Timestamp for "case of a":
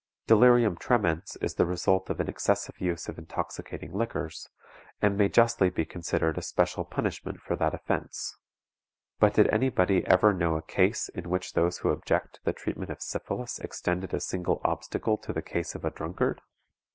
15.43-15.91